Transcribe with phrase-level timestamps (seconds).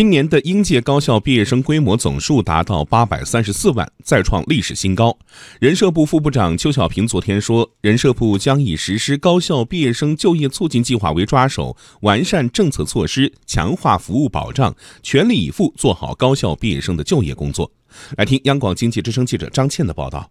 [0.00, 5.14] 今年的应届高校毕业生规模总数达到八百三十四万，再创历史新高。
[5.60, 17.70] 人社部副部长邱小平昨天说，人社部将以实施高校毕业生就业促进计划为抓手，完善政策措施，强化服务保障，全力以赴做好高校毕业生的就业工作。
[18.16, 20.30] 来听央广经济之声记者张倩的报道。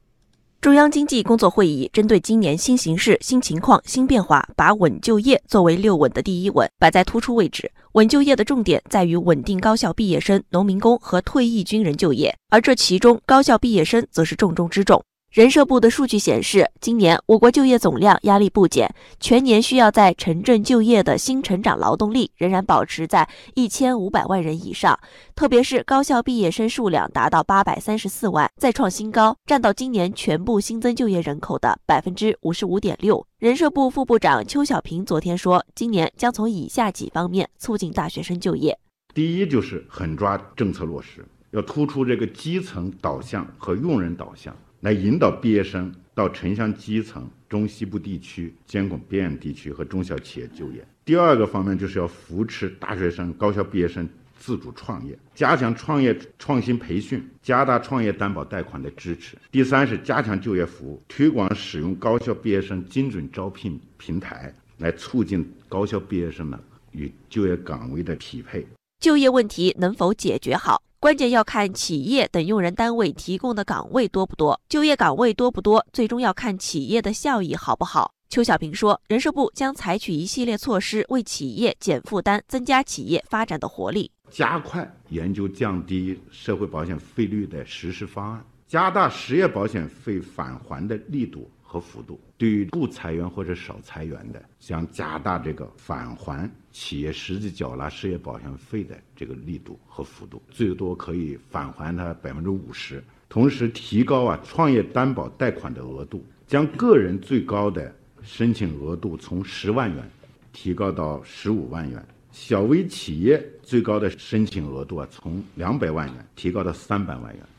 [0.61, 7.71] 中央经济工作会议针对今年新形势、新情况、新变化，把稳就业作为六稳的第一稳摆在突出位置。
[7.93, 15.01] 稳就业的重点在于稳定高校毕业生、农民工和退役军人就业，而这其中高校毕业生则是重中之重。
[15.31, 24.99] 人社部的数据显示，今年我国就业总量压力不减，全年需要在城镇就业的新成长劳动力仍然保持在一千五百万人以上。
[25.35, 33.23] 特别是高校毕业生数量达到八百三十四万，再创新高，占到今年全部新增就业人口的百分之五十五点六。
[33.37, 38.75] 人社部副部长邱小平昨天说，今年将从以下几方面促进大学生就业：
[39.13, 44.51] 第一，就是狠抓政策落实，要突出这个基层导向和用人导向。
[44.81, 50.85] 来引导毕业生到城乡基层、中西部地区、监管边远地区和中小企业就业。
[51.03, 59.35] 第二个方面就是要扶持大学生、高校毕业生自主创业，加强创业创新培训，加大创业担保贷款的支持。
[59.51, 66.59] 第三是加强就业服务，推广使用高校毕业生精准招聘平台，来促进高校毕业生呢
[66.91, 68.65] 与就业岗位的匹配。
[68.99, 70.81] 就业问题能否解决好？
[71.01, 78.11] 关键要看企业等用人单位提供的岗位多不多，就业岗位多不多，最终要看企业的效益好不好。
[78.27, 91.49] 邱小平说，人社部将采取一系列措施，为企业减负担，增加企业发展的活力，加快研究降低社会保险费率的实施方案，加大失业保险费返还的力度。
[91.71, 103.03] 和幅度，对于不裁员或者少裁员的，将加大这个返还企业实际缴纳失业保险费的这个力度和幅度，最多可以返还它百分之五十。
[103.29, 107.93] 同时，提高啊创业担保贷款的额度，将个人最高的
[108.23, 110.09] 申请额度从十万元
[110.51, 117.45] 提高到十五万元，小微企业最高的申请额度啊从两百万元提高到三百万元。